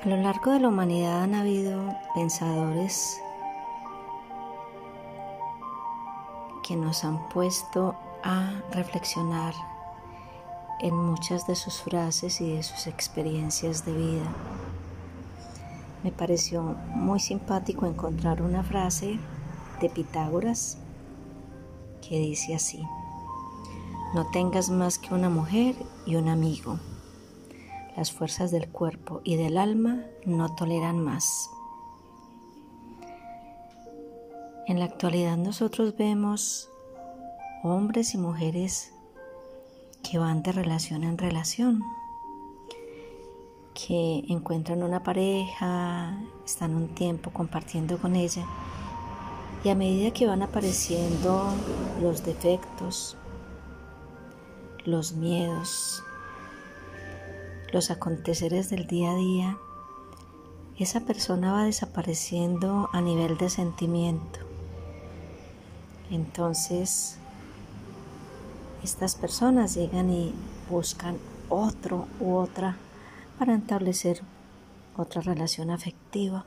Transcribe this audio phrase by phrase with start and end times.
[0.00, 3.20] A lo largo de la humanidad han habido pensadores
[6.62, 9.54] que nos han puesto a reflexionar
[10.78, 14.32] en muchas de sus frases y de sus experiencias de vida.
[16.04, 19.18] Me pareció muy simpático encontrar una frase
[19.80, 20.78] de Pitágoras
[22.08, 22.84] que dice así,
[24.14, 25.74] no tengas más que una mujer
[26.06, 26.78] y un amigo.
[27.98, 31.50] Las fuerzas del cuerpo y del alma no toleran más.
[34.68, 36.70] En la actualidad nosotros vemos
[37.64, 38.92] hombres y mujeres
[40.08, 41.82] que van de relación en relación,
[43.74, 48.46] que encuentran una pareja, están un tiempo compartiendo con ella
[49.64, 51.52] y a medida que van apareciendo
[52.00, 53.16] los defectos,
[54.84, 56.04] los miedos,
[57.72, 59.58] los aconteceres del día a día,
[60.78, 64.40] esa persona va desapareciendo a nivel de sentimiento.
[66.10, 67.18] Entonces,
[68.82, 70.32] estas personas llegan y
[70.70, 71.16] buscan
[71.48, 72.76] otro u otra
[73.38, 74.22] para establecer
[74.96, 76.44] otra relación afectiva.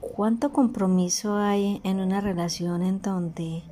[0.00, 3.62] ¿Cuánto compromiso hay en una relación en donde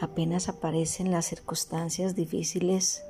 [0.00, 3.04] apenas aparecen las circunstancias difíciles,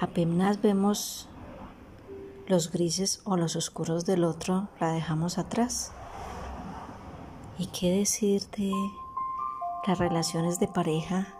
[0.00, 1.28] apenas vemos
[2.48, 5.92] los grises o los oscuros del otro, la dejamos atrás?
[7.58, 8.72] ¿Y qué decir de
[9.86, 11.34] las relaciones de pareja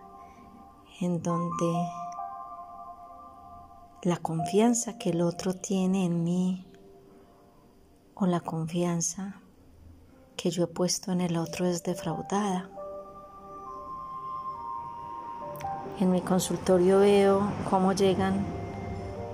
[1.00, 1.88] en donde
[4.02, 6.66] la confianza que el otro tiene en mí
[8.14, 9.40] o la confianza
[10.36, 12.70] que yo he puesto en el otro es defraudada?
[16.00, 18.44] En mi consultorio veo cómo llegan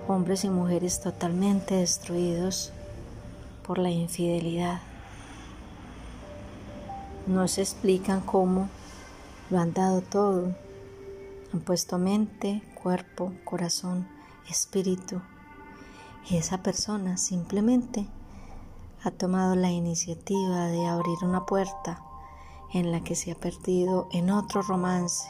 [0.09, 2.73] hombres y mujeres totalmente destruidos
[3.67, 4.81] por la infidelidad
[7.27, 8.69] no se explican cómo
[9.51, 10.55] lo han dado todo.
[11.53, 14.07] Han puesto mente, cuerpo, corazón,
[14.49, 15.23] espíritu.
[16.29, 18.07] Y esa persona simplemente
[19.03, 22.03] ha tomado la iniciativa de abrir una puerta
[22.73, 25.25] en la que se ha perdido en otro romance.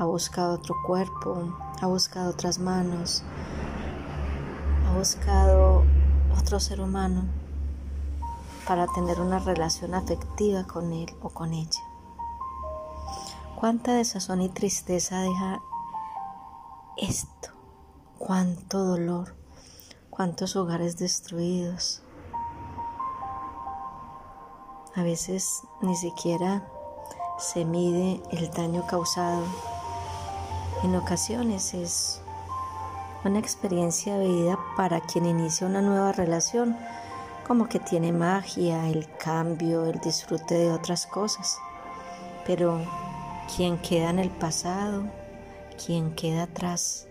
[0.00, 3.22] Ha buscado otro cuerpo, ha buscado otras manos,
[4.88, 5.84] ha buscado
[6.38, 7.24] otro ser humano
[8.66, 11.82] para tener una relación afectiva con él o con ella.
[13.56, 15.60] Cuánta desazón y tristeza deja
[16.96, 17.50] esto,
[18.18, 19.36] cuánto dolor,
[20.08, 22.00] cuántos hogares destruidos.
[24.96, 26.66] A veces ni siquiera
[27.38, 29.44] se mide el daño causado.
[30.82, 32.22] En ocasiones es
[33.22, 36.74] una experiencia de vida para quien inicia una nueva relación
[37.46, 41.58] como que tiene magia, el cambio, el disfrute de otras cosas.
[42.46, 42.80] Pero
[43.54, 45.04] quien queda en el pasado,
[45.84, 47.08] quien queda atrás.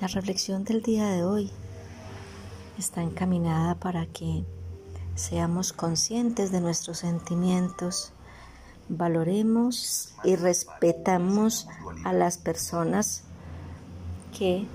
[0.00, 1.50] La reflexión del día de hoy
[2.78, 4.44] está encaminada para que
[5.16, 8.12] seamos conscientes de nuestros sentimientos,
[8.88, 11.68] valoremos y respetamos
[12.04, 13.22] a las personas
[14.36, 14.66] que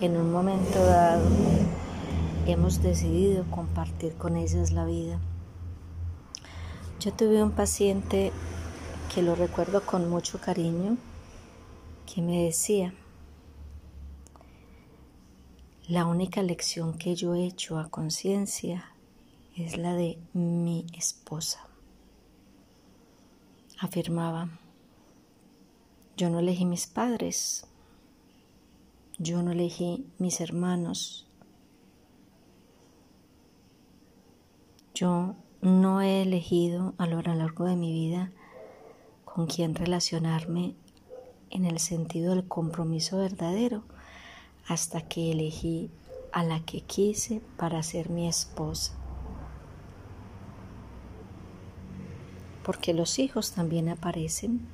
[0.00, 1.24] en un momento dado
[2.46, 5.18] hemos decidido compartir con ellas la vida.
[7.00, 8.32] Yo tuve un paciente
[9.14, 10.96] que lo recuerdo con mucho cariño,
[12.12, 12.92] que me decía,
[15.88, 18.92] la única lección que yo he hecho a conciencia
[19.56, 21.66] es la de mi esposa.
[23.78, 24.48] Afirmaba,
[26.16, 27.66] yo no elegí mis padres,
[29.18, 31.26] yo no elegí mis hermanos,
[34.98, 38.32] Yo no he elegido a lo largo de mi vida
[39.26, 40.74] con quién relacionarme
[41.50, 43.82] en el sentido del compromiso verdadero
[44.66, 45.90] hasta que elegí
[46.32, 48.95] a la que quise para ser mi esposa.
[52.66, 54.66] Porque los hijos también aparecen,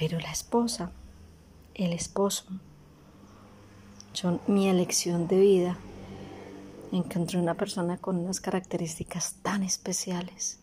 [0.00, 0.92] Pero la esposa,
[1.74, 2.46] el esposo,
[4.14, 5.78] son mi elección de vida.
[6.90, 10.58] Encontré una persona con unas características tan especiales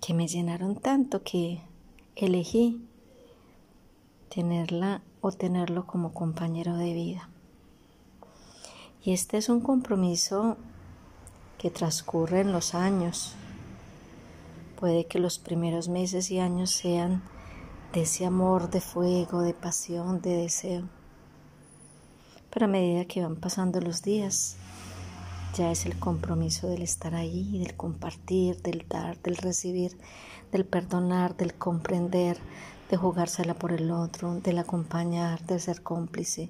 [0.00, 1.60] que me llenaron tanto que
[2.14, 2.80] elegí
[4.32, 7.28] tenerla o tenerlo como compañero de vida.
[9.02, 10.56] Y este es un compromiso
[11.60, 13.34] que transcurre en los años.
[14.78, 17.22] Puede que los primeros meses y años sean
[17.92, 20.88] de ese amor, de fuego, de pasión, de deseo.
[22.48, 24.56] Pero a medida que van pasando los días,
[25.54, 29.98] ya es el compromiso del estar ahí, del compartir, del dar, del recibir,
[30.52, 32.38] del perdonar, del comprender,
[32.90, 36.48] de jugársela por el otro, del acompañar, de ser cómplice,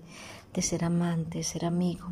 [0.55, 2.11] de ser amante, de ser amigo.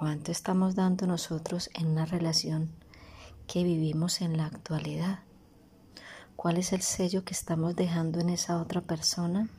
[0.00, 2.70] ¿Cuánto estamos dando nosotros en una relación
[3.46, 5.18] que vivimos en la actualidad?
[6.36, 9.50] ¿Cuál es el sello que estamos dejando en esa otra persona?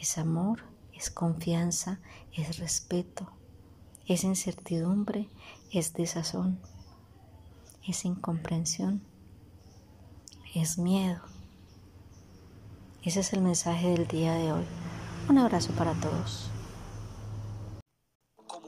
[0.00, 0.62] Es amor,
[0.94, 2.00] es confianza,
[2.32, 3.30] es respeto,
[4.06, 5.28] es incertidumbre,
[5.70, 6.58] es desazón,
[7.86, 9.02] es incomprensión,
[10.54, 11.20] es miedo.
[13.02, 14.64] Ese es el mensaje del día de hoy.
[15.28, 16.50] Un abrazo para todos.